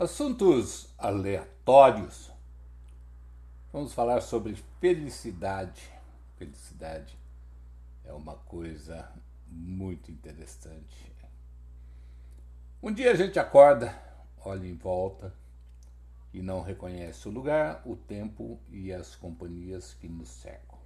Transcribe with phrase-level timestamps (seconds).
[0.00, 2.30] Assuntos aleatórios.
[3.70, 5.92] Vamos falar sobre felicidade.
[6.38, 7.18] Felicidade
[8.06, 9.12] é uma coisa
[9.46, 11.12] muito interessante.
[12.82, 13.94] Um dia a gente acorda,
[14.42, 15.34] olha em volta
[16.32, 20.78] e não reconhece o lugar, o tempo e as companhias que nos cercam.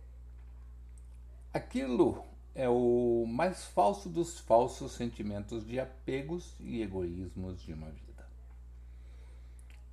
[1.52, 2.20] Aquilo
[2.52, 8.13] é o mais falso dos falsos sentimentos de apegos e egoísmos de uma vida.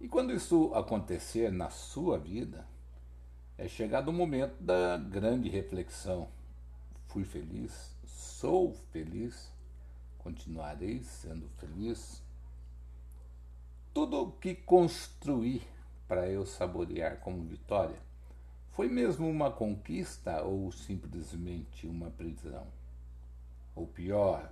[0.02, 2.66] E quando isso acontecer na sua vida,
[3.56, 6.28] é chegado o momento da grande reflexão.
[7.06, 7.96] Fui feliz?
[8.04, 9.54] Sou feliz?
[10.18, 12.20] Continuarei sendo feliz?
[13.94, 15.62] Tudo que construí
[16.08, 18.00] para eu saborear como vitória
[18.72, 22.66] foi mesmo uma conquista ou simplesmente uma prisão?
[23.76, 24.52] Ou pior,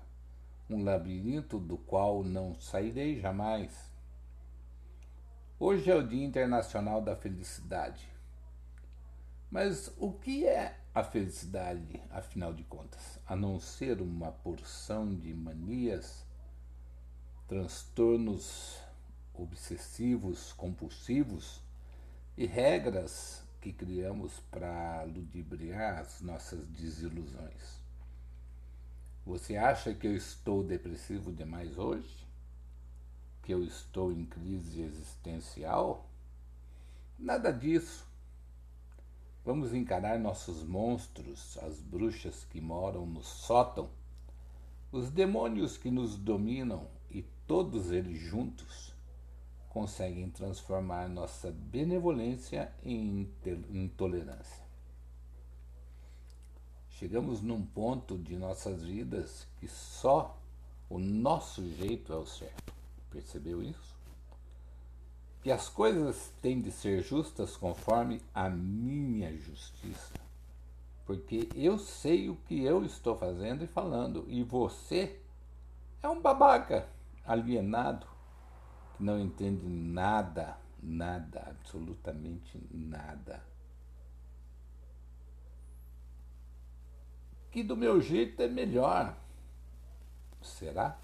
[0.70, 3.90] um labirinto do qual não sairei jamais?
[5.62, 8.08] Hoje é o Dia Internacional da Felicidade.
[9.52, 13.20] Mas o que é a felicidade, afinal de contas?
[13.28, 16.26] A não ser uma porção de manias,
[17.46, 18.80] transtornos
[19.34, 21.62] obsessivos, compulsivos
[22.38, 27.82] e regras que criamos para ludibriar as nossas desilusões.
[29.26, 32.29] Você acha que eu estou depressivo demais hoje?
[33.50, 36.08] Que eu estou em crise existencial?
[37.18, 38.08] Nada disso.
[39.44, 43.90] Vamos encarar nossos monstros, as bruxas que moram no sótão,
[44.92, 48.94] os demônios que nos dominam e todos eles juntos
[49.68, 53.28] conseguem transformar nossa benevolência em
[53.72, 54.64] intolerância.
[56.92, 60.40] Chegamos num ponto de nossas vidas que só
[60.88, 62.69] o nosso jeito é o certo.
[63.10, 63.98] Percebeu isso?
[65.42, 70.14] Que as coisas têm de ser justas conforme a minha justiça.
[71.06, 75.20] Porque eu sei o que eu estou fazendo e falando, e você
[76.04, 76.88] é um babaca
[77.26, 78.06] alienado
[78.96, 83.44] que não entende nada, nada, absolutamente nada.
[87.50, 89.18] Que do meu jeito é melhor.
[90.42, 90.98] Será?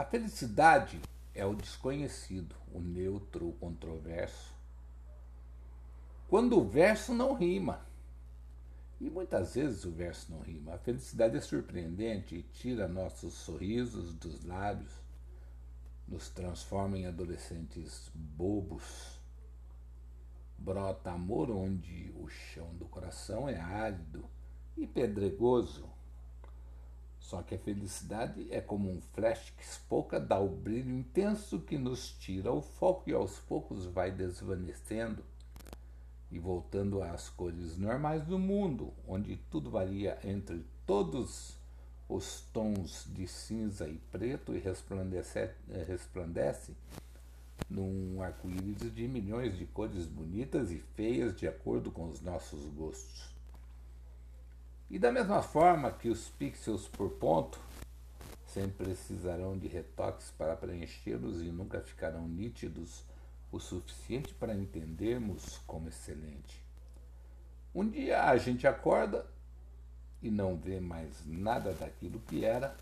[0.00, 0.98] A felicidade
[1.34, 4.50] é o desconhecido, o neutro, o controverso.
[6.26, 7.86] Quando o verso não rima.
[8.98, 10.72] E muitas vezes o verso não rima.
[10.72, 14.90] A felicidade é surpreendente e tira nossos sorrisos dos lábios,
[16.08, 19.20] nos transforma em adolescentes bobos.
[20.56, 24.24] Brota amor onde o chão do coração é árido
[24.78, 25.99] e pedregoso
[27.30, 31.78] só que a felicidade é como um flash que espouca, dá o brilho intenso que
[31.78, 35.22] nos tira o foco e aos poucos vai desvanecendo
[36.28, 41.56] e voltando às cores normais do mundo, onde tudo varia entre todos
[42.08, 45.50] os tons de cinza e preto e resplandece,
[45.86, 46.74] resplandece
[47.68, 53.39] num arco-íris de milhões de cores bonitas e feias de acordo com os nossos gostos.
[54.90, 57.60] E da mesma forma que os pixels por ponto
[58.44, 63.04] sempre precisarão de retoques para preenchê-los e nunca ficarão nítidos
[63.52, 66.60] o suficiente para entendermos como excelente.
[67.72, 69.24] Um dia a gente acorda
[70.20, 72.76] e não vê mais nada daquilo que era,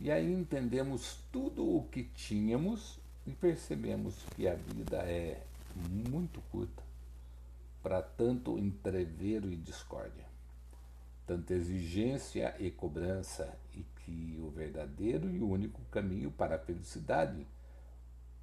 [0.00, 5.42] e aí entendemos tudo o que tínhamos e percebemos que a vida é
[5.90, 6.82] muito curta
[7.82, 10.30] para tanto entrevero e discórdia
[11.30, 17.46] tanta exigência e cobrança, e que o verdadeiro e único caminho para a felicidade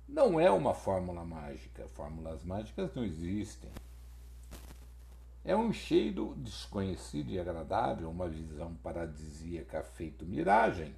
[0.07, 1.85] não é uma fórmula mágica.
[1.89, 3.69] Fórmulas mágicas não existem.
[5.43, 10.95] É um cheiro desconhecido e agradável, uma visão paradisíaca feito miragem,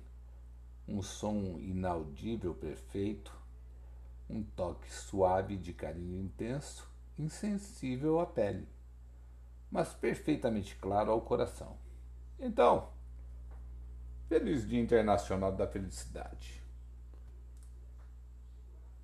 [0.88, 3.36] um som inaudível perfeito,
[4.30, 6.88] um toque suave de carinho intenso,
[7.18, 8.68] insensível à pele
[9.72, 11.78] mas perfeitamente claro ao coração.
[12.40, 12.90] Então,
[14.28, 16.59] feliz Dia Internacional da Felicidade.